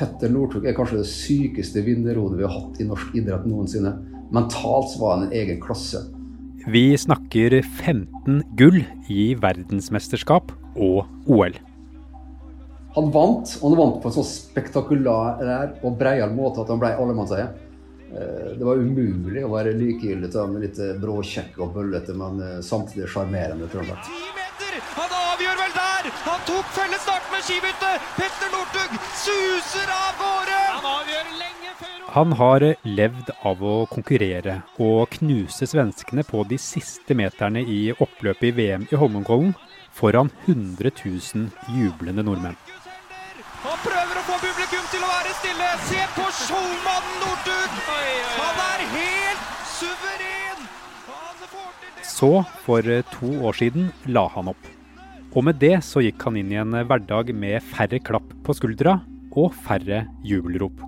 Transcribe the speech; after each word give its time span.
Petter 0.00 0.30
Northug 0.32 0.64
er 0.64 0.72
kanskje 0.72 1.02
det 1.02 1.10
sykeste 1.10 1.82
vinnerhodet 1.84 2.38
vi 2.38 2.46
har 2.46 2.54
hatt 2.54 2.78
i 2.80 2.86
norsk 2.88 3.12
idrett 3.20 3.44
noensinne. 3.44 3.92
Mentalt 4.32 4.94
var 4.96 5.18
han 5.18 5.26
en 5.26 5.34
egen 5.36 5.60
klasse. 5.60 6.06
Vi 6.72 6.96
snakker 6.96 7.58
15 7.60 8.40
gull 8.56 8.78
i 9.12 9.34
verdensmesterskap 9.36 10.54
og 10.80 11.04
OL. 11.28 11.58
Han 12.96 13.12
vant, 13.12 13.52
og 13.60 13.66
han 13.68 13.76
vant 13.76 14.00
på 14.00 14.08
en 14.08 14.16
så 14.16 14.24
spektakulær 14.24 15.76
og 15.84 15.98
breial 16.00 16.32
måte 16.32 16.64
at 16.64 16.72
han 16.72 16.80
ble 16.80 16.94
allemannseie. 16.96 17.50
Eh, 18.10 18.56
det 18.56 18.64
var 18.66 18.80
umulig 18.80 19.44
å 19.44 19.52
være 19.52 19.76
likegyldig 19.76 20.32
til 20.32 20.40
ham, 20.42 20.56
litt 20.64 20.80
bråkjekk 21.04 21.60
og 21.60 21.76
bøllete, 21.76 22.16
men 22.16 22.40
eh, 22.46 22.60
samtidig 22.64 23.12
sjarmerende. 23.12 23.68
Han 24.96 25.12
avgjør 25.16 25.56
vel 25.60 25.72
der! 25.74 26.08
Han 26.26 26.42
tok 26.48 26.72
fellesstart 26.76 27.28
med 27.32 27.44
skibytte! 27.46 27.90
Petter 28.16 28.50
Northug 28.52 28.96
suser 29.22 29.92
av 29.94 30.18
gårde! 30.20 30.58
Han 30.74 30.88
avgjør 30.92 31.30
lenge 31.40 31.74
før 31.78 31.94
Han 32.16 32.34
har 32.40 32.66
levd 32.84 33.32
av 33.50 33.62
å 33.64 33.76
konkurrere 33.92 34.56
og 34.82 35.14
knuse 35.16 35.68
svenskene 35.70 36.26
på 36.28 36.44
de 36.50 36.58
siste 36.60 37.16
meterne 37.16 37.62
i 37.62 37.80
oppløpet 37.96 38.50
i 38.50 38.54
VM 38.58 38.88
i 38.90 39.00
Holmenkollen 39.00 39.54
foran 39.96 40.32
100 40.46 40.92
000 41.04 41.48
jublende 41.76 42.26
nordmenn. 42.26 42.58
Han 43.62 43.80
prøver 43.84 44.20
å 44.20 44.26
få 44.28 44.36
publikum 44.44 44.84
til 44.92 45.04
å 45.04 45.14
være 45.14 45.38
stille. 45.40 45.72
Se 45.88 46.04
på 46.18 46.28
showmannen 46.42 47.18
Northug! 47.24 47.80
Han 48.40 48.62
er 48.66 48.86
helt 48.96 49.19
Så, 52.20 52.42
for 52.66 52.84
to 52.84 53.28
år 53.48 53.56
siden, 53.56 53.86
la 54.12 54.26
han 54.34 54.50
opp. 54.52 54.66
Og 55.32 55.46
med 55.46 55.56
det 55.62 55.78
så 55.86 56.02
gikk 56.04 56.20
han 56.26 56.36
inn 56.36 56.50
i 56.52 56.58
en 56.60 56.74
hverdag 56.84 57.30
med 57.32 57.64
færre 57.64 57.96
klapp 58.04 58.34
på 58.44 58.52
skuldra 58.58 58.98
og 59.40 59.54
færre 59.64 60.02
jubelrop. 60.26 60.82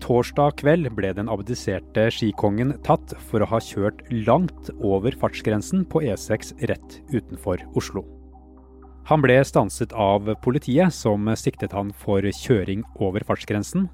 Torsdag 0.00 0.54
kveld 0.62 0.88
ble 0.96 1.10
den 1.18 1.28
abdiserte 1.28 2.06
skikongen 2.14 2.72
tatt 2.86 3.12
for 3.28 3.44
å 3.44 3.50
ha 3.50 3.60
kjørt 3.60 4.00
langt 4.24 4.72
over 4.78 5.12
fartsgrensen 5.20 5.84
på 5.92 6.00
E6 6.06 6.54
rett 6.70 6.96
utenfor 7.12 7.66
Oslo. 7.76 8.06
Han 9.10 9.20
ble 9.20 9.36
stanset 9.44 9.92
av 9.92 10.32
politiet, 10.40 10.96
som 10.96 11.28
siktet 11.36 11.76
han 11.76 11.92
for 11.92 12.24
kjøring 12.24 12.88
over 12.96 13.26
fartsgrensen, 13.26 13.90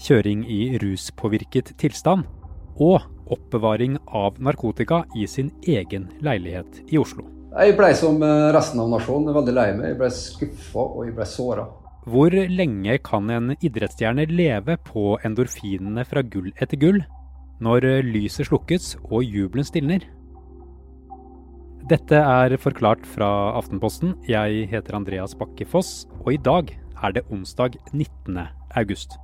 kjøring 0.00 0.48
i 0.48 0.78
ruspåvirket 0.80 1.76
tilstand 1.82 2.24
og 2.76 3.00
oppbevaring 3.32 3.96
av 4.06 4.38
narkotika 4.42 5.02
i 5.16 5.26
sin 5.30 5.50
egen 5.66 6.08
leilighet 6.24 6.82
i 6.92 7.00
Oslo. 7.00 7.26
Jeg 7.56 7.76
ble 7.78 7.90
som 7.96 8.20
eh, 8.22 8.50
resten 8.54 8.82
av 8.82 8.90
nasjonen 8.92 9.34
veldig 9.34 9.54
lei 9.56 9.70
meg. 9.74 9.92
Jeg 9.92 10.00
ble 10.00 10.10
skuffa 10.12 10.82
og 10.84 11.06
jeg 11.06 11.16
ble 11.16 11.28
såra. 11.28 11.66
Hvor 12.06 12.30
lenge 12.30 12.98
kan 13.02 13.30
en 13.34 13.54
idrettsstjerne 13.56 14.28
leve 14.30 14.76
på 14.86 15.16
endorfinene 15.26 16.04
fra 16.06 16.22
gull 16.22 16.52
etter 16.54 16.78
gull, 16.78 17.00
når 17.58 17.88
lyset 18.06 18.46
slukkes 18.46 18.92
og 19.08 19.24
jubelen 19.24 19.66
stilner? 19.66 20.04
Dette 21.90 22.18
er 22.18 22.54
forklart 22.58 23.04
fra 23.06 23.28
Aftenposten. 23.58 24.16
Jeg 24.26 24.66
heter 24.70 24.98
Andreas 24.98 25.34
Bakke 25.38 25.66
Foss, 25.66 26.08
og 26.24 26.32
i 26.34 26.40
dag 26.42 26.72
er 27.02 27.14
det 27.14 27.26
onsdag 27.30 27.78
19. 27.92 28.40
august. 28.74 29.18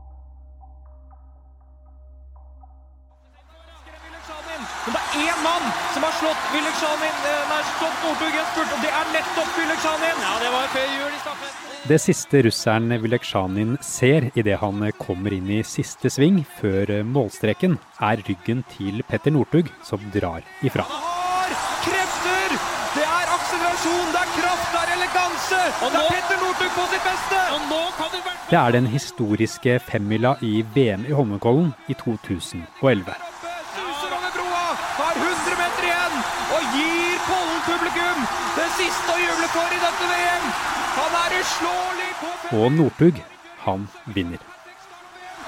Men 4.84 4.94
det 4.96 5.02
er 5.02 5.28
én 5.30 5.42
mann 5.46 5.66
som 5.94 6.02
har 6.06 6.14
slått 6.18 6.46
Villeksjanin, 6.52 7.18
eh, 7.30 7.42
nei, 7.50 7.60
slått 7.78 7.98
Northug 8.02 8.34
i 8.34 8.40
en 8.42 8.48
spurt, 8.52 8.72
og 8.74 8.80
det 8.82 8.90
er 9.00 9.12
nettopp 9.14 9.52
Villeksjanin! 9.58 10.24
Ja, 10.26 10.32
det 10.42 10.50
var 10.54 10.72
før 10.74 10.88
jul 10.96 11.12
i 11.12 11.20
stafetten. 11.20 11.68
Det 11.82 11.98
siste 11.98 12.42
russeren 12.46 12.96
Villeksjanin 13.02 13.76
ser 13.82 14.28
idet 14.38 14.58
han 14.62 14.84
kommer 14.98 15.34
inn 15.34 15.48
i 15.50 15.62
siste 15.66 16.10
sving 16.10 16.42
før 16.58 16.92
målstreken, 17.06 17.78
er 18.10 18.22
ryggen 18.28 18.62
til 18.74 19.02
Petter 19.08 19.34
Northug, 19.34 19.70
som 19.86 20.02
drar 20.14 20.46
ifra. 20.62 20.86
Han 20.90 21.10
har 21.10 21.56
krefter! 21.86 22.58
det 22.96 23.04
er 23.06 23.32
akselerasjon, 23.36 24.08
det 24.12 24.20
er 24.20 24.30
kraft, 24.36 24.68
det 24.74 24.80
er 24.82 24.94
eleganse! 24.98 25.60
Og 25.82 25.94
det 25.94 26.02
er 26.02 26.14
Petter 26.16 26.42
Northug 26.42 26.72
på 26.76 26.88
sitt 26.92 27.06
beste! 27.06 27.42
Det 28.52 28.58
er 28.58 28.70
den 28.74 28.86
historiske 28.86 29.78
femmila 29.80 30.34
i 30.44 30.60
VM 30.74 31.06
i 31.08 31.14
Holmenkollen 31.16 31.70
i 31.88 31.94
2011. 31.94 33.14
Suser 33.74 34.12
over 34.12 34.30
broa, 34.36 34.66
har 34.98 35.14
100 35.16 35.56
meter 35.62 35.86
igjen 35.88 36.11
og 36.56 36.76
gir 36.76 37.18
Pollen-publikum 37.26 38.22
det 38.56 38.68
siste 38.76 39.14
å 39.14 39.20
juble 39.20 39.48
for 39.54 39.74
i 39.74 39.80
dette 39.82 40.08
VM! 40.10 40.46
Han 40.92 41.18
er 41.22 41.36
uslåelig 41.40 42.08
på 42.20 42.32
Og 42.60 42.72
Northug, 42.76 43.20
han 43.64 43.86
vinner. 44.16 44.42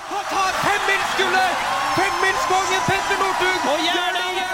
Han 0.09 0.29
tar 0.31 0.61
femmilsgullet! 0.65 1.65
Femmilskongen 1.95 2.85
Petter 2.89 3.21
Northug! 3.23 3.67
Og 3.73 3.83
gjør 3.85 4.15
det 4.17 4.29
igjen! 4.33 4.45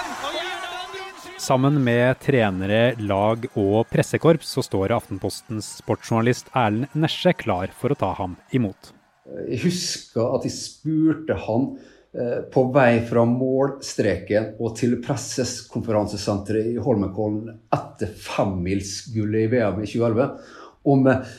Sammen 1.41 1.79
med 1.83 2.19
trenere, 2.23 2.81
lag 3.01 3.47
og 3.59 3.87
pressekorps 3.91 4.51
så 4.57 4.65
står 4.67 4.93
Aftenpostens 4.99 5.77
sportsjournalist 5.81 6.51
Erlend 6.55 6.93
Nesje 6.95 7.33
klar 7.39 7.73
for 7.77 7.95
å 7.95 7.99
ta 7.99 8.11
ham 8.19 8.37
imot. 8.55 8.93
Jeg 9.49 9.63
husker 9.63 10.35
at 10.37 10.47
jeg 10.47 10.57
spurte 10.57 11.37
han 11.47 11.71
på 12.51 12.65
vei 12.75 13.03
fra 13.07 13.23
målstreken 13.29 14.57
og 14.59 14.75
til 14.79 14.97
presseskonferansesenteret 15.05 16.73
i 16.73 16.81
Holmenkollen 16.83 17.53
etter 17.77 18.11
femmilsgullet 18.25 19.47
i 19.47 19.53
VM 19.53 19.79
i 19.85 19.87
2011 19.87 20.27
om 20.91 21.07
eh, 21.07 21.31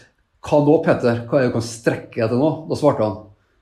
hva 0.42 0.60
nå, 0.66 0.78
Petter? 0.86 1.26
Hva 1.28 1.38
er 1.38 1.44
det 1.44 1.52
du 1.52 1.58
kan 1.60 1.66
strekke 1.66 2.24
etter 2.24 2.40
nå? 2.40 2.54
Da 2.70 2.78
svarte 2.80 3.06
han 3.06 3.20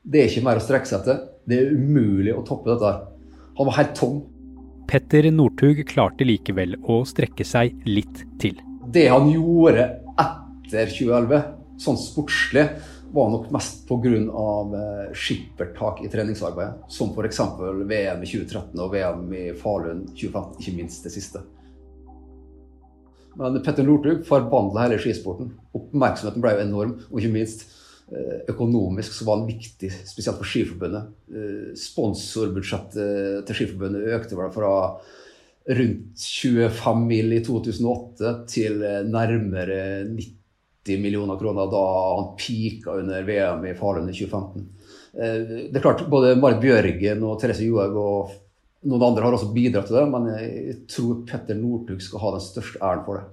det 0.09 0.22
er 0.22 0.30
ikke 0.30 0.46
mer 0.46 0.59
å 0.59 0.64
strekke 0.64 0.88
seg 0.88 1.02
etter. 1.02 1.18
Det 1.50 1.58
er 1.59 1.74
umulig 1.75 2.31
å 2.34 2.44
toppe 2.48 2.72
dette. 2.72 2.92
Han 3.59 3.68
var 3.68 3.75
helt 3.81 3.98
tom. 4.00 4.22
Petter 4.90 5.28
Northug 5.34 5.84
klarte 5.90 6.25
likevel 6.25 6.78
å 6.90 7.02
strekke 7.06 7.46
seg 7.46 7.75
litt 7.86 8.24
til. 8.42 8.58
Det 8.90 9.06
han 9.12 9.28
gjorde 9.30 9.86
etter 10.16 10.90
2011, 10.96 11.44
sånn 11.84 12.00
sportslig, 12.00 12.66
var 13.14 13.31
nok 13.34 13.47
mest 13.53 13.86
pga. 13.90 14.16
Eh, 14.80 15.14
skippertak 15.14 16.03
i 16.06 16.12
treningsarbeidet. 16.12 16.90
Som 16.92 17.14
f.eks. 17.16 17.42
VM 17.90 18.24
i 18.24 18.30
2013 18.34 18.84
og 18.84 18.94
VM 18.94 19.25
i 19.34 19.46
Falun 19.58 20.06
2015, 20.14 20.59
ikke 20.62 20.78
minst 20.78 21.08
det 21.08 21.16
siste. 21.16 21.44
Men 23.40 23.59
Petter 23.64 23.86
Northug 23.88 24.25
forvandla 24.28 24.88
hele 24.88 25.02
skisporten. 25.02 25.53
Oppmerksomheten 25.78 26.44
ble 26.44 26.56
jo 26.58 26.66
enorm, 26.66 26.98
og 27.09 27.22
ikke 27.22 27.36
minst 27.36 27.69
Eh, 28.09 28.40
økonomisk 28.50 29.14
så 29.14 29.25
var 29.25 29.38
han 29.38 29.50
viktig, 29.50 29.92
spesielt 30.09 30.40
for 30.40 30.50
Skiforbundet. 30.50 31.12
Eh, 31.30 31.74
sponsorbudsjettet 31.78 33.46
til 33.46 33.58
Skiforbundet 33.58 34.09
økte 34.16 34.38
vel 34.40 34.50
fra 34.56 34.72
rundt 35.69 36.24
25 36.24 37.03
mill. 37.06 37.34
i 37.38 37.44
2008 37.46 38.31
til 38.50 38.81
nærmere 39.06 40.08
90 40.09 40.39
millioner 40.88 41.38
kroner 41.40 41.68
da 41.70 41.82
han 42.16 42.30
pika 42.40 42.96
under 43.02 43.26
VM 43.28 43.66
i 43.70 43.76
Falun 43.78 44.10
i 44.10 44.16
2015. 44.16 44.68
Det 45.14 45.76
er 45.76 45.84
klart, 45.84 46.06
Både 46.10 46.36
Marit 46.40 46.62
Bjørgen 46.62 47.24
og 47.26 47.40
Therese 47.42 47.66
Johaug 47.66 47.98
og 48.00 48.38
noen 48.88 49.04
andre 49.10 49.26
har 49.26 49.36
også 49.36 49.52
bidratt 49.52 49.90
til 49.90 49.98
det, 49.98 50.06
men 50.08 50.28
jeg 50.32 50.76
tror 50.88 51.24
Petter 51.28 51.58
Northug 51.60 52.00
skal 52.04 52.22
ha 52.24 52.34
den 52.38 52.44
største 52.46 52.80
æren 52.80 53.04
for 53.04 53.20
det. 53.20 53.26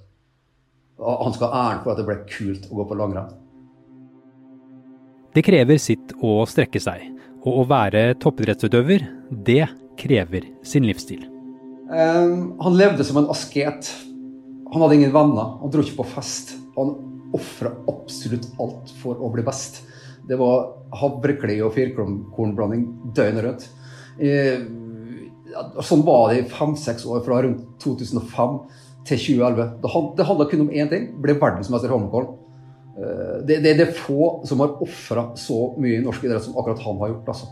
Han 1.07 1.35
skal 1.37 1.53
ha 1.53 1.61
æren 1.69 1.83
for 1.85 1.93
at 1.93 2.01
det 2.01 2.07
ble 2.09 2.17
kult 2.33 2.67
å 2.71 2.81
gå 2.81 2.87
på 2.89 2.99
langrenn. 2.99 3.35
Det 5.37 5.45
krever 5.45 5.79
sitt 5.79 6.15
å 6.25 6.41
strekke 6.49 6.81
seg, 6.81 7.05
og 7.45 7.63
å 7.63 7.67
være 7.69 8.17
toppidrettsutøver, 8.23 9.05
det 9.47 9.67
krever 10.01 10.49
sin 10.67 10.87
livsstil. 10.89 11.27
Um, 11.87 12.57
han 12.59 12.79
levde 12.79 13.05
som 13.07 13.21
en 13.21 13.29
asket. 13.31 13.93
Han 14.73 14.83
hadde 14.83 14.97
ingen 14.97 15.15
venner, 15.15 15.59
han 15.61 15.71
dro 15.71 15.85
ikke 15.85 16.01
på 16.01 16.09
fest. 16.17 16.57
Han 16.75 16.97
ofra 17.35 17.73
absolutt 17.91 18.49
alt 18.63 18.93
for 19.03 19.19
å 19.19 19.31
bli 19.33 19.45
best. 19.47 19.83
Det 20.27 20.39
var 20.39 20.73
havreklede 20.97 21.65
og 21.67 21.75
firkornblanding 21.77 22.87
døgnet 23.17 23.47
rundt. 23.47 23.69
Eh, 24.19 24.63
sånn 25.85 26.05
var 26.07 26.33
det 26.33 26.41
i 26.41 26.49
fem-seks 26.51 27.07
år, 27.09 27.23
fra 27.27 27.43
rundt 27.45 27.67
2005 27.83 28.59
til 29.07 29.23
2011. 29.23 29.69
Det 30.17 30.27
handla 30.27 30.49
kun 30.51 30.67
om 30.67 30.73
én 30.73 30.91
ting 30.91 31.13
ble 31.23 31.37
verdensmester 31.39 31.91
i 31.91 31.95
Holmenkollen. 31.95 32.35
Eh, 32.97 33.37
det, 33.47 33.61
det, 33.65 33.77
det, 33.79 33.89
er 33.89 33.97
få 33.99 34.41
som 34.49 34.65
har 34.65 34.77
ofra 34.83 35.31
så 35.39 35.61
mye 35.79 36.01
i 36.01 36.05
norsk 36.05 36.27
idrett 36.27 36.47
som 36.47 36.57
akkurat 36.59 36.83
han 36.87 37.01
har 37.05 37.15
gjort. 37.15 37.33
Altså. 37.35 37.51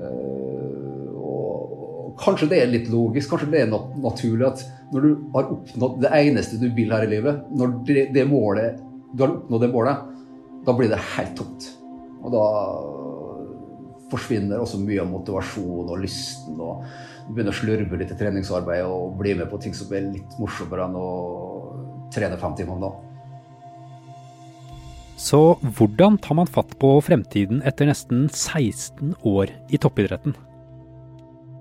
Eh, 0.00 1.08
og 1.20 2.14
kanskje 2.20 2.50
det 2.50 2.60
er 2.62 2.70
litt 2.72 2.92
logisk, 2.92 3.30
kanskje 3.32 3.50
det 3.52 3.64
er 3.64 3.74
naturlig 4.02 4.48
at 4.48 4.64
når 4.90 5.04
du 5.04 5.10
har 5.34 5.50
oppnådd 5.54 6.00
det 6.02 6.14
eneste 6.18 6.58
du 6.60 6.70
vil 6.74 6.92
her 6.92 7.06
i 7.06 7.12
livet, 7.12 7.44
når 7.54 7.74
det, 7.86 8.06
det 8.16 8.26
målet, 8.28 8.80
du 9.12 9.24
har 9.24 9.34
oppnådd 9.34 9.64
det 9.64 9.72
målet, 9.72 10.08
da 10.66 10.74
blir 10.76 10.90
det 10.92 11.00
helt 11.16 11.36
tomt. 11.38 11.68
Og 12.20 12.34
da 12.34 12.44
forsvinner 14.10 14.60
også 14.60 14.80
mye 14.82 15.02
av 15.02 15.10
motivasjonen 15.10 15.92
og 15.94 16.02
lysten. 16.02 16.58
og 16.60 16.84
Du 17.28 17.34
begynner 17.34 17.54
å 17.54 17.60
slurve 17.60 18.00
litt 18.00 18.12
i 18.12 18.18
treningsarbeidet 18.18 18.88
og 18.90 19.16
bli 19.20 19.36
med 19.38 19.50
på 19.50 19.60
ting 19.62 19.76
som 19.76 19.92
er 19.94 20.10
litt 20.10 20.40
morsommere 20.42 20.88
enn 20.88 20.98
å 20.98 21.08
trene 22.14 22.38
fem 22.40 22.56
timer 22.58 22.76
om 22.76 22.84
dagen. 22.86 23.06
Så 25.20 25.40
hvordan 25.76 26.16
tar 26.24 26.38
man 26.38 26.48
fatt 26.48 26.72
på 26.80 26.94
fremtiden 27.04 27.60
etter 27.68 27.90
nesten 27.90 28.24
16 28.32 29.18
år 29.28 29.52
i 29.68 29.80
toppidretten? 29.80 30.32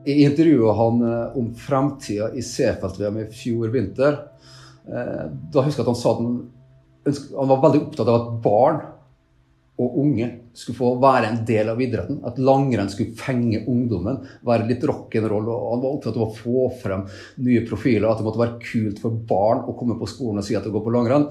Jeg 0.08 0.30
intervjuet 0.30 0.78
han 0.78 1.02
eh, 1.04 1.38
om 1.38 1.50
fremtida 1.60 2.30
i 2.32 2.44
Seefeld-VM 2.46 3.20
i 3.20 3.26
fjor 3.36 3.74
vinter. 3.74 4.16
Eh, 4.88 5.26
da 5.52 5.66
husker 5.66 5.84
jeg 5.84 5.86
at 5.86 5.92
han 5.92 6.00
sa 6.00 6.14
at 6.14 6.22
han, 6.24 6.38
han 7.14 7.52
var 7.52 7.62
veldig 7.66 7.84
opptatt 7.88 8.08
av 8.08 8.18
at 8.20 8.32
barn 8.44 8.80
og 9.80 9.96
unge 10.02 10.28
skulle 10.58 10.76
få 10.76 10.90
være 11.00 11.30
en 11.30 11.38
del 11.48 11.70
av 11.72 11.80
idretten. 11.82 12.20
At 12.28 12.40
langrenn 12.44 12.90
skulle 12.92 13.16
fenge 13.16 13.62
ungdommen, 13.64 14.20
være 14.48 14.68
litt 14.68 14.84
rock'n'roll. 14.84 15.48
Han 15.48 15.84
var 15.86 15.94
opptatt 15.94 16.20
av 16.20 16.26
å 16.26 16.36
få 16.36 16.66
frem 16.82 17.06
nye 17.46 17.64
profiler, 17.68 18.10
at 18.10 18.20
det 18.20 18.28
måtte 18.28 18.42
være 18.42 18.60
kult 18.66 19.00
for 19.04 19.24
barn 19.30 19.64
å 19.64 19.78
komme 19.80 19.96
på 20.00 20.10
skolen 20.12 20.44
og 20.44 20.48
si 20.48 20.58
at 20.60 20.68
de 20.68 20.74
går 20.74 20.84
på 20.84 20.96
langrenn. 20.96 21.30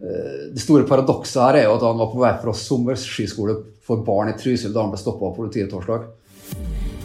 Eh, 0.00 0.52
det 0.52 0.60
store 0.60 0.84
paradokset 0.88 1.40
her 1.40 1.62
er 1.62 1.68
jo 1.68 1.78
at 1.78 1.88
han 1.88 2.00
var 2.00 2.12
på 2.12 2.20
vei 2.20 2.34
fra 2.44 2.56
sommerskiskole 2.56 3.56
for 3.84 4.04
barn 4.04 4.34
i 4.34 4.36
Trysil 4.36 4.76
da 4.76 4.84
han 4.84 4.92
ble 4.92 5.00
stoppa 5.00 5.30
av 5.30 5.36
politiet 5.40 5.72
torsdag. 5.72 6.08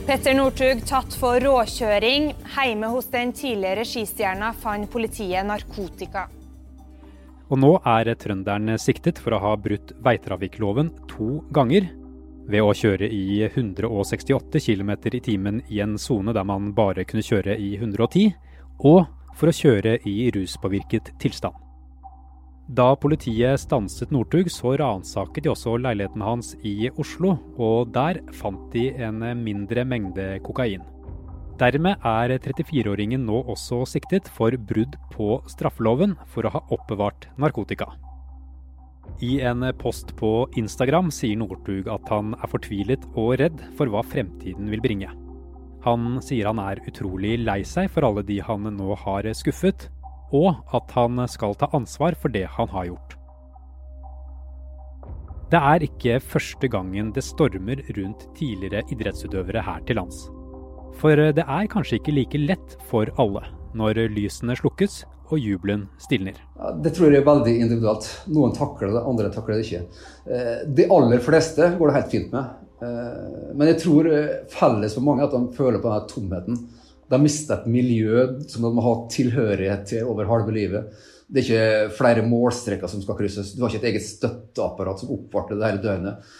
Petter 0.06 0.36
Northug 0.38 0.84
tatt 0.86 1.16
for 1.18 1.40
råkjøring. 1.42 2.34
Hjemme 2.54 2.92
hos 2.94 3.08
den 3.16 3.32
tidligere 3.34 3.88
skistjerna 3.88 4.52
fant 4.60 4.92
politiet 4.92 5.48
narkotika. 5.48 6.28
Og 7.46 7.60
nå 7.62 7.76
er 7.86 8.10
trønderen 8.18 8.74
siktet 8.82 9.20
for 9.22 9.36
å 9.36 9.42
ha 9.44 9.52
brutt 9.60 9.94
veitrafikkloven 10.06 10.90
to 11.12 11.44
ganger. 11.54 11.92
Ved 12.50 12.62
å 12.62 12.74
kjøre 12.78 13.10
i 13.10 13.42
168 13.46 14.62
km 14.62 14.92
i 15.12 15.22
timen 15.22 15.62
i 15.70 15.82
en 15.82 15.98
sone 16.02 16.34
der 16.34 16.46
man 16.46 16.74
bare 16.78 17.06
kunne 17.06 17.26
kjøre 17.26 17.58
i 17.58 17.76
110, 17.78 18.34
og 18.86 19.06
for 19.36 19.52
å 19.52 19.56
kjøre 19.56 20.00
i 20.10 20.32
ruspåvirket 20.34 21.14
tilstand. 21.22 21.54
Da 22.66 22.96
politiet 22.98 23.62
stanset 23.62 24.10
Northug, 24.14 24.50
så 24.50 24.74
ransaket 24.82 25.46
de 25.46 25.52
også 25.52 25.76
leiligheten 25.78 26.24
hans 26.26 26.56
i 26.66 26.90
Oslo, 26.98 27.36
og 27.62 27.92
der 27.94 28.24
fant 28.34 28.72
de 28.74 28.88
en 29.06 29.22
mindre 29.44 29.86
mengde 29.86 30.40
kokain. 30.46 30.82
Dermed 31.56 32.02
er 32.04 32.34
34-åringen 32.44 33.22
nå 33.24 33.38
også 33.48 33.86
siktet 33.88 34.28
for 34.36 34.52
brudd 34.70 34.98
på 35.14 35.38
straffeloven 35.48 36.18
for 36.34 36.44
å 36.44 36.52
ha 36.52 36.62
oppbevart 36.76 37.30
narkotika. 37.40 37.88
I 39.24 39.38
en 39.48 39.64
post 39.80 40.12
på 40.20 40.50
Instagram 40.60 41.14
sier 41.16 41.40
Northug 41.40 41.88
at 41.94 42.12
han 42.12 42.34
er 42.36 42.52
fortvilet 42.52 43.08
og 43.14 43.38
redd 43.40 43.64
for 43.78 43.88
hva 43.88 44.04
fremtiden 44.04 44.68
vil 44.74 44.84
bringe. 44.84 45.14
Han 45.86 46.20
sier 46.26 46.50
han 46.50 46.60
er 46.60 46.82
utrolig 46.90 47.38
lei 47.46 47.62
seg 47.64 47.88
for 47.94 48.04
alle 48.08 48.26
de 48.28 48.42
han 48.44 48.68
nå 48.76 48.96
har 49.06 49.30
skuffet, 49.38 49.88
og 50.36 50.58
at 50.76 50.92
han 50.98 51.24
skal 51.32 51.56
ta 51.56 51.70
ansvar 51.78 52.18
for 52.20 52.34
det 52.34 52.50
han 52.58 52.68
har 52.74 52.90
gjort. 52.92 53.16
Det 55.54 55.62
er 55.62 55.86
ikke 55.86 56.20
første 56.20 56.68
gangen 56.68 57.14
det 57.16 57.24
stormer 57.24 57.80
rundt 57.96 58.26
tidligere 58.36 58.84
idrettsutøvere 58.92 59.64
her 59.64 59.86
til 59.88 60.02
lands. 60.02 60.26
For 61.00 61.20
eh, 61.20 61.34
det 61.36 61.46
er 61.46 61.72
kanskje 61.72 62.00
ikke 62.00 62.16
like 62.16 62.42
lett 62.42 62.78
for 62.90 63.12
alle 63.22 63.44
når 63.76 64.06
lysene 64.14 64.56
slukkes 64.56 65.04
og 65.34 65.42
jubelen 65.42 65.88
stilner. 66.00 66.38
Det 66.84 66.94
tror 66.96 67.12
jeg 67.12 67.24
er 67.24 67.28
veldig 67.28 67.56
individuelt. 67.66 68.08
Noen 68.32 68.54
takler 68.56 68.94
det, 68.94 69.02
andre 69.10 69.32
takler 69.34 69.60
det 69.60 69.66
ikke. 69.66 70.06
Eh, 70.30 70.62
de 70.78 70.88
aller 70.96 71.24
fleste 71.26 71.74
går 71.80 71.92
det 71.92 71.98
helt 71.98 72.14
fint 72.14 72.32
med. 72.36 72.62
Eh, 72.86 73.52
men 73.58 73.72
jeg 73.72 73.82
tror 73.84 74.10
felles 74.54 74.96
for 74.96 75.08
mange 75.08 75.26
at 75.26 75.36
de 75.36 75.58
føler 75.58 75.82
på 75.82 75.92
denne 75.92 76.12
tomheten. 76.14 76.64
De 77.12 77.22
mister 77.22 77.60
et 77.60 77.70
miljø 77.70 78.24
som 78.50 78.66
de 78.66 78.72
må 78.74 78.86
ha 78.86 78.96
tilhørighet 79.14 79.86
til 79.92 80.08
over 80.10 80.30
halve 80.30 80.56
livet. 80.56 80.96
Det 81.26 81.42
er 81.42 81.46
ikke 81.46 81.96
flere 81.98 82.26
målstreker 82.26 82.90
som 82.90 83.02
skal 83.02 83.18
krysses. 83.18 83.54
Du 83.54 83.64
har 83.64 83.74
ikke 83.74 83.84
et 83.84 83.92
eget 83.92 84.06
støtteapparat 84.06 85.02
som 85.02 85.14
oppvarter 85.14 85.58
det 85.58 85.70
hele 85.70 85.84
døgnet. 85.84 86.36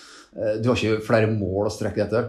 Du 0.62 0.70
har 0.70 0.78
ikke 0.78 1.06
flere 1.06 1.30
mål 1.32 1.70
å 1.70 1.74
strekke 1.74 2.06
etter. 2.06 2.28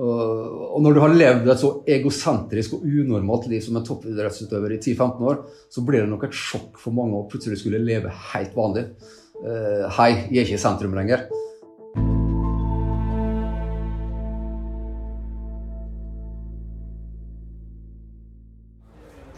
Og 0.00 0.80
når 0.80 0.94
du 0.96 1.00
har 1.02 1.12
levd 1.12 1.50
et 1.52 1.60
så 1.60 1.70
egosentrisk 1.88 2.78
og 2.78 2.86
unormalt 2.88 3.50
liv 3.52 3.60
som 3.64 3.76
en 3.76 3.84
toppidrettsutøver 3.84 4.76
i 4.76 4.80
10-15 4.80 5.26
år, 5.28 5.42
så 5.68 5.84
blir 5.84 6.04
det 6.04 6.12
nok 6.12 6.24
et 6.28 6.36
sjokk 6.36 6.80
for 6.80 6.96
mange 6.96 7.18
å 7.18 7.26
plutselig 7.28 7.60
skulle 7.60 7.82
leve 7.84 8.12
helt 8.32 8.56
vanlig. 8.56 8.86
Uh, 9.40 9.88
hei, 9.98 10.10
jeg 10.30 10.40
er 10.40 10.48
ikke 10.48 10.56
i 10.56 10.64
sentrum 10.64 10.96
lenger. 10.96 11.28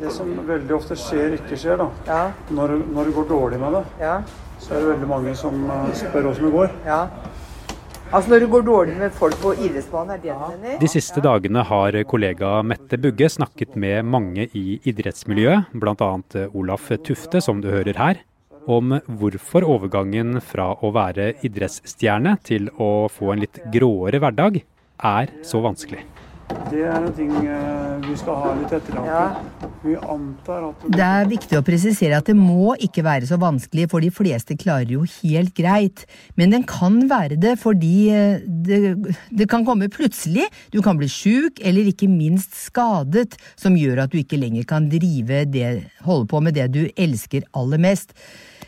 Det 0.03 0.11
som 0.11 0.31
veldig 0.47 0.75
ofte 0.75 0.97
skjer, 0.99 1.37
ikke 1.37 1.59
skjer, 1.59 1.79
da. 1.79 1.91
Ja. 2.09 2.23
Når, 2.51 2.79
når, 2.91 3.11
det 3.11 3.15
går 3.19 3.29
dårlig 3.31 3.61
med 3.63 3.77
det, 3.77 3.83
ja. 4.03 4.17
så 4.59 4.75
er 4.75 4.83
det 4.83 4.95
veldig 4.95 5.11
mange 5.11 5.35
som 5.39 5.63
eh, 5.71 5.93
spør 6.01 6.33
åssen 6.33 6.49
det 6.49 6.55
går. 6.57 6.73
Ja. 6.89 7.05
Altså 8.13 8.29
når 8.29 8.43
det 8.43 8.49
går 8.53 8.65
dårlig 8.67 8.95
med 9.01 9.15
folk 9.17 9.39
på 9.41 9.55
idrettsbanen, 9.57 10.11
er 10.13 10.19
det 10.21 10.35
det 10.35 10.49
mener? 10.61 10.81
De 10.83 10.89
siste 10.93 11.23
dagene 11.25 11.63
har 11.65 11.97
kollega 12.11 12.51
Mette 12.61 12.99
Bugge 13.01 13.31
snakket 13.33 13.73
med 13.81 14.05
mange 14.05 14.45
i 14.53 14.77
idrettsmiljøet, 14.85 15.73
bl.a. 15.73 16.11
Olaf 16.53 16.91
Tufte, 17.09 17.41
som 17.41 17.63
du 17.65 17.71
hører 17.73 17.97
her, 17.97 18.21
om 18.69 18.99
hvorfor 19.09 19.65
overgangen 19.65 20.43
fra 20.45 20.75
å 20.85 20.93
være 20.93 21.31
idrettsstjerne 21.41 22.37
til 22.45 22.69
å 22.77 23.09
få 23.09 23.33
en 23.33 23.47
litt 23.47 23.63
gråere 23.73 24.21
hverdag 24.21 24.61
er 24.61 25.33
så 25.49 25.65
vanskelig. 25.65 26.05
Det 26.69 26.85
er 26.85 27.01
noe 27.01 27.17
ting 27.17 27.33
eh, 27.41 27.97
vi 28.05 28.19
skal 28.21 28.43
ha 28.45 28.53
litt 28.61 28.77
ettertanke. 28.77 29.09
Ja. 29.09 29.72
Det 29.83 31.03
er 31.03 31.31
viktig 31.31 31.59
å 31.59 31.65
presisere 31.67 32.19
at 32.21 32.29
det 32.31 32.37
må 32.39 32.77
ikke 32.79 33.03
være 33.07 33.27
så 33.27 33.39
vanskelig, 33.43 33.89
for 33.91 34.05
de 34.05 34.13
fleste 34.15 34.57
klarer 34.59 34.95
jo 34.95 35.03
helt 35.19 35.55
greit. 35.59 36.05
Men 36.39 36.55
den 36.55 36.67
kan 36.69 37.01
være 37.11 37.39
det 37.43 37.57
fordi 37.63 37.97
eh, 38.15 38.45
det, 38.47 38.95
det 39.35 39.49
kan 39.51 39.67
komme 39.67 39.91
plutselig. 39.93 40.47
Du 40.75 40.81
kan 40.85 41.01
bli 41.01 41.11
sjuk, 41.11 41.59
eller 41.65 41.91
ikke 41.91 42.11
minst 42.11 42.55
skadet, 42.69 43.35
som 43.59 43.77
gjør 43.79 44.05
at 44.05 44.15
du 44.15 44.21
ikke 44.23 44.41
lenger 44.41 44.69
kan 44.71 44.87
drive 44.93 45.45
det, 45.51 45.75
holde 46.07 46.31
på 46.31 46.43
med 46.45 46.59
det 46.59 46.71
du 46.75 46.85
elsker 46.95 47.47
aller 47.59 47.83
mest. 47.83 48.15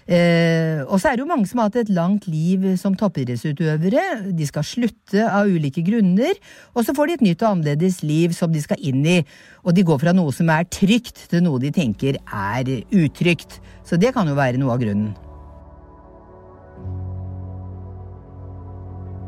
Eh, 0.04 0.84
og 0.84 0.98
så 1.00 1.08
er 1.08 1.16
det 1.16 1.22
jo 1.24 1.30
mange 1.30 1.48
som 1.48 1.62
har 1.62 1.70
hatt 1.70 1.78
et 1.80 1.92
langt 1.94 2.26
liv 2.28 2.66
som 2.80 2.96
toppidrettsutøvere. 2.98 4.34
De 4.36 4.48
skal 4.48 4.66
slutte 4.66 5.24
av 5.24 5.48
ulike 5.48 5.84
grunner, 5.86 6.36
og 6.76 6.84
så 6.84 6.92
får 6.96 7.08
de 7.08 7.16
et 7.16 7.24
nytt 7.30 7.44
og 7.44 7.54
annerledes 7.54 8.02
liv 8.04 8.34
som 8.36 8.52
de 8.52 8.60
skal 8.64 8.80
inn 8.84 9.00
i. 9.08 9.18
Og 9.64 9.72
de 9.76 9.86
går 9.86 10.02
fra 10.02 10.12
noe 10.16 10.32
som 10.36 10.50
er 10.52 10.68
trygt, 10.68 11.03
til 11.12 11.44
noe 11.44 11.60
de 11.60 11.70
tenker 11.74 12.16
er 12.24 12.70
utrygt. 12.94 13.60
Så 13.84 14.00
det 14.00 14.14
kan 14.14 14.28
jo 14.28 14.38
være 14.38 14.60
noe 14.60 14.72
av 14.72 14.80
grunnen. 14.80 15.12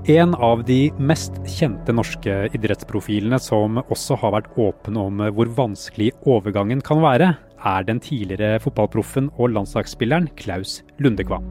En 0.06 0.36
av 0.38 0.60
de 0.62 0.92
mest 1.02 1.40
kjente 1.50 1.90
norske 1.90 2.34
idrettsprofilene 2.54 3.40
som 3.42 3.80
også 3.82 4.14
har 4.22 4.36
vært 4.36 4.52
åpen 4.54 4.94
om 5.02 5.18
hvor 5.34 5.50
vanskelig 5.56 6.12
overgangen 6.22 6.78
kan 6.86 7.02
være, 7.02 7.32
er 7.66 7.86
den 7.88 7.98
tidligere 7.98 8.60
fotballproffen 8.62 9.32
og 9.34 9.50
landslagsspilleren 9.56 10.28
Klaus 10.38 10.84
Lundekvam. 11.02 11.42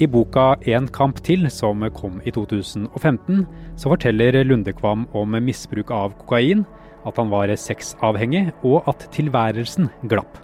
I 0.00 0.06
boka 0.06 0.56
'En 0.66 0.88
kamp 0.88 1.22
til', 1.22 1.50
som 1.50 1.88
kom 1.94 2.20
i 2.24 2.30
2015, 2.30 3.46
så 3.76 3.90
forteller 3.94 4.44
Lundekvam 4.44 5.06
om 5.14 5.30
misbruk 5.30 5.90
av 5.90 6.14
kokain, 6.18 6.66
at 7.06 7.20
han 7.20 7.32
var 7.32 7.52
sexavhengig, 7.56 8.50
og 8.66 8.88
at 8.90 9.08
tilværelsen 9.14 9.90
glapp. 10.10 10.40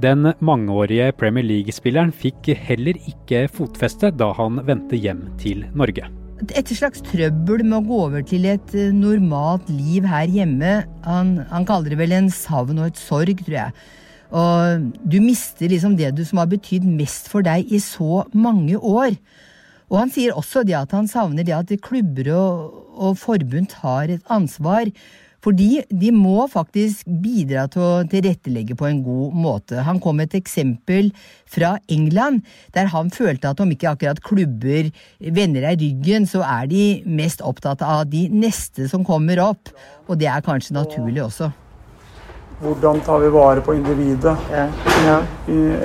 Den 0.00 0.32
mangeårige 0.40 1.10
Premier 1.20 1.44
League-spilleren 1.44 2.14
fikk 2.14 2.54
heller 2.56 2.96
ikke 3.10 3.44
fotfeste 3.52 4.14
da 4.16 4.30
han 4.38 4.62
vendte 4.64 4.96
hjem 4.96 5.26
til 5.42 5.66
Norge 5.76 6.08
et 6.56 6.70
slags 6.72 7.02
trøbbel 7.04 7.64
med 7.66 7.76
å 7.80 7.86
gå 7.86 7.98
over 8.06 8.24
til 8.26 8.46
et 8.48 8.74
eh, 8.76 8.92
normalt 8.94 9.68
liv 9.72 10.06
her 10.08 10.30
hjemme. 10.30 10.80
Han, 11.04 11.34
han, 11.50 11.66
kaller 11.68 11.92
det 11.92 12.00
vel 12.00 12.14
en 12.16 12.30
savn 12.32 12.80
og 12.80 12.90
et 12.90 13.00
sorg, 13.00 13.42
tror 13.44 13.58
jeg. 13.58 13.86
Og 14.30 14.90
du 15.10 15.18
mister 15.22 15.70
liksom 15.70 15.96
det 15.98 16.12
du 16.16 16.22
som 16.26 16.40
har 16.40 16.50
betydd 16.50 16.86
mest 16.86 17.28
for 17.32 17.44
deg 17.44 17.66
i 17.68 17.80
så 17.82 18.24
mange 18.32 18.78
år. 18.78 19.16
Og 19.90 19.98
han 19.98 20.12
sier 20.14 20.36
også 20.38 20.62
det 20.66 20.76
at 20.78 20.94
han 20.94 21.10
savner 21.10 21.46
det 21.46 21.56
at 21.56 21.72
klubber 21.82 22.30
og, 22.36 22.78
og 22.94 23.18
forbund 23.18 23.72
tar 23.74 24.14
et 24.14 24.30
ansvar 24.30 24.90
fordi 25.40 25.80
de 25.88 26.10
må 26.12 26.44
faktisk 26.52 27.06
bidra 27.22 27.66
til 27.72 27.80
å 27.80 28.02
tilrettelegge 28.12 28.76
på 28.76 28.84
en 28.90 28.98
god 29.04 29.36
måte. 29.40 29.78
Han 29.86 30.00
kom 30.02 30.18
med 30.20 30.28
et 30.28 30.42
eksempel 30.42 31.10
fra 31.48 31.78
England, 31.88 32.42
der 32.76 32.90
han 32.92 33.08
følte 33.14 33.48
at 33.48 33.62
om 33.64 33.72
ikke 33.72 33.88
akkurat 33.94 34.20
klubber 34.20 34.90
vender 35.18 35.64
deg 35.64 35.80
ryggen, 35.80 36.28
så 36.28 36.44
er 36.44 36.68
de 36.70 36.84
mest 37.08 37.40
opptatt 37.40 37.80
av 37.86 38.04
de 38.12 38.26
neste 38.28 38.88
som 38.92 39.06
kommer 39.06 39.40
opp. 39.40 39.72
Og 40.08 40.20
det 40.20 40.28
er 40.28 40.44
kanskje 40.44 40.76
naturlig 40.76 41.24
også. 41.24 41.48
Hvordan 42.60 43.00
tar 43.06 43.22
vi 43.22 43.30
vare 43.32 43.64
på 43.64 43.72
individet 43.78 44.36
ja. 44.52 44.66
Ja. 45.06 45.20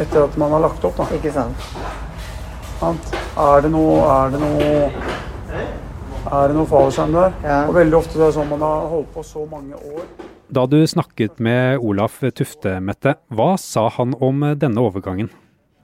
etter 0.03 0.25
at 0.25 0.35
man 0.35 0.51
har 0.57 0.67
lagt 0.67 0.83
opp? 0.83 0.99
Da? 0.99 1.07
Ikke 1.15 1.31
sant. 1.31 1.55
Er 3.35 3.65
det 3.65 3.71
noe, 3.73 3.99
er 4.07 4.29
det 4.31 4.39
noe 4.39 5.15
er 6.25 6.49
det 6.49 6.55
noe 6.57 6.65
fallskjerm 6.69 7.11
der. 7.13 7.33
Ja. 7.43 7.57
Og 7.67 7.75
veldig 7.75 7.97
ofte 7.99 8.17
det 8.17 8.29
er 8.29 8.35
sånn 8.37 8.47
man 8.49 8.63
har 8.65 8.85
holdt 8.89 9.09
på 9.13 9.23
så 9.27 9.43
mange 9.49 9.77
år. 9.77 10.05
Da 10.55 10.63
du 10.69 10.77
snakket 10.87 11.41
med 11.43 11.83
Olaf 11.83 12.21
Tufte, 12.37 12.77
Mette, 12.81 13.17
hva 13.33 13.55
sa 13.61 13.89
han 13.97 14.15
om 14.23 14.45
denne 14.57 14.81
overgangen? 14.81 15.29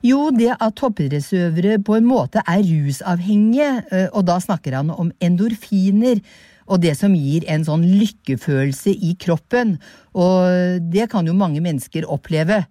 Jo, 0.05 0.29
det 0.33 0.55
at 0.55 0.77
toppidrettsøvere 0.79 1.77
på 1.85 1.97
en 1.99 2.07
måte 2.09 2.41
er 2.49 2.63
rusavhengige, 2.65 3.69
eh, 3.91 4.07
og 4.17 4.25
da 4.31 4.39
snakker 4.41 4.79
han 4.79 4.89
om 4.95 5.11
endorfiner. 5.21 6.23
Og 6.71 6.81
det 6.81 6.95
som 6.97 7.13
gir 7.13 7.43
en 7.51 7.65
sånn 7.67 7.83
lykkefølelse 7.83 8.95
i 8.95 9.11
kroppen. 9.19 9.75
Og 10.15 10.79
det 10.93 11.09
kan 11.11 11.27
jo 11.27 11.35
mange 11.37 11.59
mennesker 11.61 12.07
oppleve. 12.07 12.63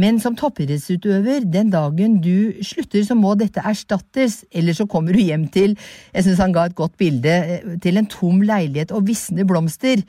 Men 0.00 0.20
som 0.20 0.36
toppidrettsutøver, 0.36 1.46
den 1.48 1.72
dagen 1.72 2.18
du 2.24 2.56
slutter, 2.64 3.04
så 3.06 3.16
må 3.16 3.34
dette 3.38 3.64
erstattes. 3.64 4.42
Eller 4.52 4.76
så 4.76 4.88
kommer 4.90 5.16
du 5.16 5.22
hjem 5.22 5.48
til, 5.52 5.76
jeg 6.12 6.26
syns 6.26 6.42
han 6.44 6.56
ga 6.56 6.66
et 6.68 6.78
godt 6.78 6.96
bilde, 7.00 7.32
eh, 7.32 7.76
til 7.82 7.96
en 7.96 8.10
tom 8.10 8.42
leilighet 8.44 8.92
og 8.92 9.06
visne 9.08 9.46
blomster. 9.48 10.02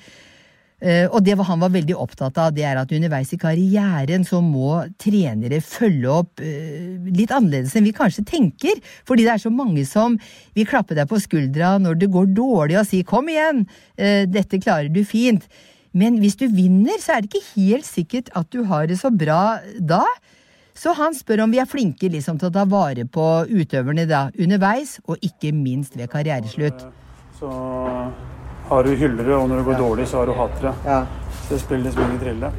Eh, 0.77 1.07
og 1.09 1.23
det 1.25 1.33
han 1.39 1.63
var 1.63 1.71
veldig 1.73 1.95
opptatt 1.97 2.37
av, 2.37 2.51
det 2.53 2.61
er 2.67 2.77
at 2.77 2.91
underveis 2.93 3.31
i 3.33 3.39
karrieren 3.41 4.27
så 4.27 4.43
må 4.45 4.83
trenere 5.01 5.57
følge 5.65 6.11
opp 6.11 6.43
eh, 6.43 6.99
litt 7.07 7.33
annerledes 7.33 7.73
enn 7.73 7.87
vi 7.87 7.95
kanskje 7.97 8.27
tenker. 8.27 8.75
Fordi 9.07 9.25
det 9.25 9.33
er 9.33 9.41
så 9.41 9.53
mange 9.53 9.87
som 9.89 10.19
vil 10.53 10.69
klappe 10.69 10.93
deg 10.99 11.09
på 11.09 11.17
skuldra 11.23 11.77
når 11.81 11.97
det 12.03 12.11
går 12.13 12.29
dårlig 12.35 12.77
og 12.77 12.85
si 12.85 13.01
'kom 13.03 13.29
igjen, 13.31 13.65
dette 13.97 14.59
klarer 14.59 14.93
du 14.93 15.01
fint'. 15.01 15.47
Men 15.93 16.19
hvis 16.21 16.37
du 16.39 16.47
vinner, 16.51 16.97
så 17.01 17.17
er 17.17 17.23
det 17.23 17.31
ikke 17.31 17.53
helt 17.55 17.87
sikkert 17.87 18.31
at 18.37 18.49
du 18.53 18.63
har 18.69 18.87
det 18.89 18.99
så 18.99 19.11
bra 19.13 19.59
da. 19.79 20.03
Så 20.77 20.93
han 20.93 21.15
spør 21.17 21.45
om 21.45 21.53
vi 21.53 21.61
er 21.61 21.69
flinke 21.69 22.09
liksom, 22.13 22.37
til 22.37 22.51
å 22.51 22.53
ta 22.53 22.65
vare 22.69 23.07
på 23.09 23.25
utøverne 23.49 24.05
da, 24.09 24.27
underveis, 24.37 24.99
og 25.09 25.23
ikke 25.25 25.53
minst 25.55 25.97
ved 25.97 26.11
karriereslutt. 26.11 26.85
Så 27.39 27.49
har 28.67 28.85
du 28.85 28.93
hyllere, 28.93 29.39
og 29.39 29.49
når 29.49 29.61
det 29.61 29.67
går 29.69 29.77
ja. 29.77 29.81
dårlig, 29.81 30.07
så 30.11 30.21
har 30.21 30.29
du 30.29 30.35
hatere. 30.37 30.75
Ja. 30.85 30.99
Så 31.47 31.55
det 31.55 31.61
spiller 31.63 31.87
liksom 31.87 32.05
ingen 32.05 32.21
trille. 32.21 32.51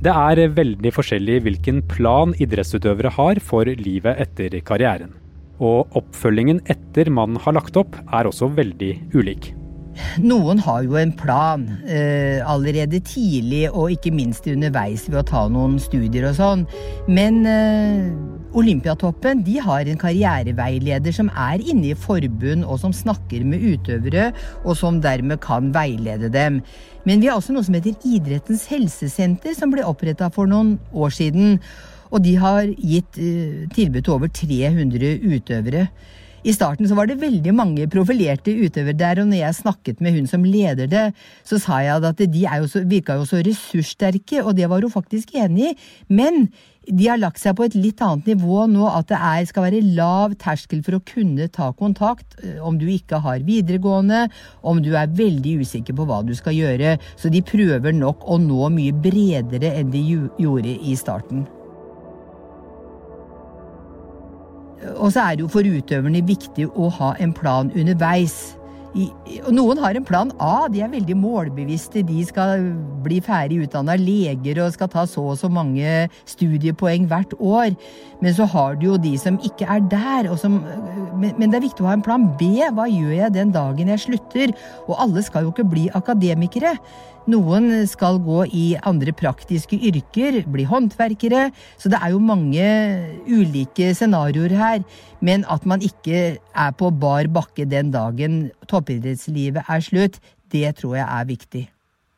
Det 0.00 0.12
er 0.16 0.54
veldig 0.56 0.94
forskjellig 0.96 1.42
hvilken 1.44 1.82
plan 1.90 2.32
idrettsutøvere 2.40 3.12
har 3.18 3.40
for 3.44 3.68
livet 3.68 4.22
etter 4.24 4.56
karrieren. 4.64 5.12
Og 5.60 5.92
oppfølgingen 6.00 6.62
etter 6.72 7.12
man 7.12 7.36
har 7.44 7.58
lagt 7.58 7.76
opp, 7.76 7.98
er 8.08 8.26
også 8.30 8.48
veldig 8.56 8.94
ulik. 9.12 9.52
Noen 10.22 10.60
har 10.62 10.84
jo 10.86 10.96
en 10.98 11.12
plan 11.16 11.64
eh, 11.86 12.40
allerede 12.46 13.00
tidlig, 13.04 13.66
og 13.70 13.94
ikke 13.94 14.12
minst 14.14 14.46
underveis 14.50 15.06
ved 15.08 15.20
å 15.20 15.26
ta 15.26 15.46
noen 15.52 15.78
studier 15.82 16.28
og 16.30 16.36
sånn. 16.38 16.66
Men 17.10 17.42
eh, 17.48 18.10
Olympiatoppen 18.58 19.44
de 19.46 19.60
har 19.62 19.86
en 19.86 20.00
karriereveileder 20.00 21.14
som 21.14 21.30
er 21.38 21.62
inne 21.62 21.92
i 21.92 21.98
forbund, 21.98 22.66
og 22.66 22.80
som 22.82 22.94
snakker 22.94 23.44
med 23.46 23.62
utøvere, 23.62 24.30
og 24.64 24.78
som 24.78 24.98
dermed 25.02 25.42
kan 25.44 25.70
veilede 25.74 26.32
dem. 26.34 26.60
Men 27.06 27.22
vi 27.22 27.30
har 27.30 27.38
også 27.38 27.54
noe 27.54 27.66
som 27.66 27.76
heter 27.78 27.96
Idrettens 28.06 28.66
helsesenter, 28.70 29.54
som 29.56 29.72
ble 29.72 29.86
oppretta 29.86 30.30
for 30.34 30.50
noen 30.50 30.76
år 30.92 31.14
siden. 31.14 31.60
Og 32.10 32.24
de 32.24 32.34
har 32.42 32.66
gitt 32.74 33.20
eh, 33.22 33.68
tilbud 33.74 34.02
til 34.02 34.16
over 34.16 34.32
300 34.34 35.14
utøvere. 35.30 35.86
I 36.40 36.54
starten 36.56 36.88
så 36.88 36.96
var 36.96 37.10
det 37.10 37.20
veldig 37.20 37.52
mange 37.52 37.86
profilerte 37.92 38.54
utøvere 38.56 38.96
der, 38.96 39.20
og 39.20 39.28
når 39.28 39.42
jeg 39.42 39.58
snakket 39.60 40.00
med 40.00 40.16
hun 40.16 40.28
som 40.30 40.46
leder 40.46 40.88
det, 40.88 41.06
så 41.44 41.60
sa 41.60 41.82
jeg 41.84 42.00
at 42.08 42.24
de 42.24 42.44
jo 42.46 42.68
så, 42.70 42.84
virka 42.88 43.18
jo 43.20 43.28
så 43.28 43.42
ressurssterke, 43.44 44.40
og 44.44 44.56
det 44.56 44.70
var 44.70 44.80
hun 44.80 44.92
faktisk 44.92 45.34
enig 45.36 45.70
i. 45.70 45.74
Men 46.08 46.46
de 46.88 47.06
har 47.10 47.20
lagt 47.20 47.40
seg 47.42 47.54
på 47.58 47.66
et 47.68 47.76
litt 47.76 48.00
annet 48.02 48.32
nivå 48.32 48.64
nå, 48.72 48.86
at 48.88 49.10
det 49.12 49.20
er, 49.20 49.44
skal 49.50 49.66
være 49.68 49.84
lav 49.98 50.34
terskel 50.40 50.80
for 50.86 50.96
å 50.96 51.04
kunne 51.04 51.50
ta 51.52 51.70
kontakt 51.76 52.40
eh, 52.40 52.56
om 52.64 52.80
du 52.80 52.86
ikke 52.90 53.20
har 53.20 53.44
videregående, 53.46 54.24
om 54.64 54.80
du 54.82 54.94
er 54.96 55.12
veldig 55.12 55.60
usikker 55.60 55.96
på 55.96 56.08
hva 56.08 56.22
du 56.26 56.32
skal 56.38 56.56
gjøre. 56.56 56.96
Så 57.20 57.32
de 57.32 57.44
prøver 57.44 57.94
nok 57.96 58.24
å 58.24 58.40
nå 58.40 58.72
mye 58.74 58.96
bredere 58.96 59.76
enn 59.76 59.92
de 59.92 60.04
gjorde 60.40 60.76
i 60.80 60.96
starten. 60.98 61.44
Og 64.96 65.12
så 65.12 65.26
er 65.26 65.36
det 65.36 65.44
jo 65.44 65.52
for 65.52 65.66
utøverne 65.66 66.22
viktig 66.26 66.70
å 66.72 66.88
ha 67.00 67.12
en 67.20 67.34
plan 67.36 67.70
underveis. 67.76 68.56
I, 68.90 69.04
og 69.44 69.52
noen 69.54 69.78
har 69.78 69.94
en 69.94 70.06
plan 70.06 70.32
A, 70.42 70.66
de 70.72 70.80
er 70.82 70.90
veldig 70.90 71.14
målbevisste. 71.20 72.02
De 72.06 72.24
skal 72.26 72.64
bli 73.04 73.20
ferdig 73.22 73.60
utdanna 73.66 73.94
leger 74.00 74.58
og 74.64 74.72
skal 74.74 74.90
ta 74.90 75.04
så 75.06 75.28
og 75.30 75.38
så 75.38 75.50
mange 75.52 76.08
studiepoeng 76.28 77.06
hvert 77.10 77.36
år. 77.38 77.76
Men 78.20 78.34
så 78.34 78.48
har 78.50 78.80
du 78.80 78.88
jo 78.88 78.96
de 79.00 79.14
som 79.20 79.38
ikke 79.46 79.68
er 79.70 79.84
der. 79.92 80.32
Som, 80.40 80.58
men, 81.14 81.36
men, 81.36 81.52
det 81.52 81.60
er 81.60 81.68
viktig 81.68 81.86
å 81.86 81.90
ha 81.92 81.94
en 81.98 82.06
plan 82.06 82.26
B. 82.40 82.50
Hva 82.74 82.88
gjør 82.90 83.14
jeg 83.14 83.36
den 83.36 83.54
dagen 83.54 83.94
jeg 83.94 84.04
slutter? 84.08 84.56
Og 84.88 84.98
alle 84.98 85.22
skal 85.26 85.46
jo 85.46 85.54
ikke 85.54 85.70
bli 85.70 85.86
akademikere. 85.94 86.74
Noen 87.30 87.86
skal 87.86 88.18
gå 88.24 88.44
i 88.56 88.64
andre 88.86 89.12
praktiske 89.14 89.76
yrker, 89.90 90.40
bli 90.50 90.64
håndverkere. 90.66 91.48
Så 91.78 91.92
det 91.92 92.00
er 92.02 92.14
jo 92.14 92.22
mange 92.22 92.64
ulike 93.28 93.92
scenarioer 93.94 94.54
her. 94.58 94.80
Men 95.22 95.44
at 95.52 95.66
man 95.68 95.84
ikke 95.84 96.22
er 96.40 96.72
på 96.78 96.90
bar 96.90 97.30
bakke 97.30 97.68
den 97.70 97.92
dagen 97.94 98.40
toppidrettslivet 98.70 99.68
er 99.68 99.84
slutt, 99.84 100.18
det 100.50 100.74
tror 100.80 100.98
jeg 100.98 101.06
er 101.06 101.28
viktig. 101.28 101.64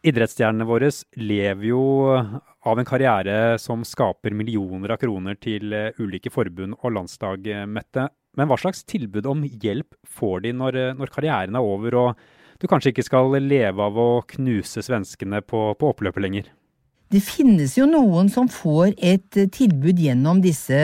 Idrettsstjernene 0.02 0.66
våre 0.66 0.88
lever 1.20 1.68
jo 1.68 1.82
av 2.66 2.78
en 2.78 2.86
karriere 2.86 3.58
som 3.62 3.84
skaper 3.86 4.34
millioner 4.34 4.94
av 4.94 5.00
kroner 5.02 5.38
til 5.38 5.74
eh, 5.74 5.98
ulike 6.02 6.30
forbund 6.32 6.78
og 6.80 6.94
landslag, 6.96 7.46
eh, 7.46 7.66
Mette. 7.66 8.08
Men 8.38 8.48
hva 8.48 8.58
slags 8.58 8.82
tilbud 8.88 9.26
om 9.28 9.42
hjelp 9.44 9.94
får 10.08 10.46
de 10.46 10.54
når, 10.56 10.78
eh, 10.78 10.94
når 10.98 11.12
karrieren 11.14 11.58
er 11.58 11.66
over 11.74 11.98
og 12.00 12.24
du 12.62 12.68
kanskje 12.70 12.92
ikke 12.94 13.04
skal 13.06 13.34
leve 13.42 13.82
av 13.82 13.98
å 13.98 14.10
knuse 14.36 14.84
svenskene 14.86 15.42
på, 15.42 15.72
på 15.78 15.92
oppløpet 15.92 16.22
lenger? 16.22 16.50
Det 17.12 17.20
finnes 17.20 17.74
jo 17.76 17.84
noen 17.84 18.30
som 18.32 18.46
får 18.48 18.94
et 18.96 19.36
tilbud 19.52 19.98
gjennom 20.00 20.38
disse 20.40 20.78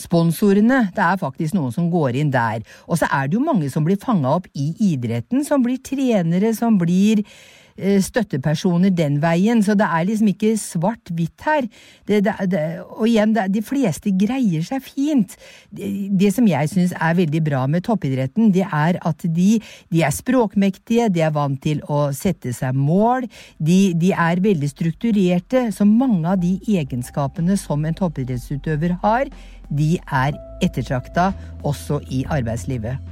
sponsorene. 0.00 0.88
Det 0.96 1.04
er 1.04 1.20
faktisk 1.20 1.54
noen 1.54 1.70
som 1.70 1.86
går 1.92 2.18
inn 2.18 2.32
der. 2.34 2.64
Og 2.88 2.98
så 2.98 3.06
er 3.06 3.28
det 3.30 3.38
jo 3.38 3.44
mange 3.44 3.70
som 3.70 3.86
blir 3.86 4.00
fanga 4.02 4.40
opp 4.40 4.48
i 4.58 4.72
idretten, 4.90 5.44
som 5.46 5.62
blir 5.62 5.78
trenere, 5.86 6.50
som 6.58 6.80
blir 6.80 7.22
Eh, 7.22 7.61
støttepersoner 7.76 8.92
den 8.94 9.18
veien, 9.22 9.62
så 9.64 9.76
det 9.78 9.86
er 9.86 10.06
liksom 10.08 10.30
ikke 10.32 10.52
svart-hvitt 10.60 11.46
her. 11.46 11.68
Det, 12.08 12.22
det, 12.26 12.34
det, 12.52 12.62
og 12.84 13.06
igjen, 13.08 13.34
de 13.34 13.62
fleste 13.64 14.12
greier 14.18 14.64
seg 14.66 14.82
fint. 14.84 15.36
Det, 15.70 16.32
som 16.34 16.48
jeg 16.48 16.70
syns 16.72 16.94
er 16.98 17.16
veldig 17.18 17.42
bra 17.44 17.64
med 17.70 17.84
toppidretten, 17.86 18.52
det 18.54 18.66
er 18.66 18.98
at 19.00 19.24
de, 19.24 19.50
de, 19.92 20.02
er 20.02 20.14
språkmektige, 20.14 21.10
de 21.12 21.24
er 21.24 21.34
vant 21.34 21.60
til 21.62 21.82
å 21.90 22.04
sette 22.16 22.54
seg 22.56 22.76
mål, 22.76 23.28
de, 23.58 23.80
de 23.98 24.12
er 24.12 24.42
veldig 24.42 24.70
strukturerte, 24.70 25.68
så 25.74 25.86
mange 25.88 26.26
av 26.28 26.40
de 26.42 26.56
egenskapene 26.78 27.56
som 27.60 27.84
en 27.86 27.96
toppidrettsutøver 27.96 28.98
har, 29.02 29.32
de 29.72 29.96
er 30.12 30.36
ettertrakta 30.62 31.30
også 31.66 32.02
i 32.12 32.22
arbeidslivet. 32.30 33.11